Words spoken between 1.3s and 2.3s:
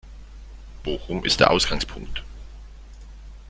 der Ausgangspunkt.